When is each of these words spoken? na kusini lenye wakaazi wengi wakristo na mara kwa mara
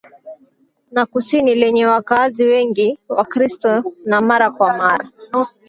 na 0.91 1.05
kusini 1.05 1.55
lenye 1.55 1.85
wakaazi 1.85 2.43
wengi 2.43 2.99
wakristo 3.09 3.93
na 4.05 4.21
mara 4.21 4.51
kwa 4.51 4.77
mara 4.77 5.07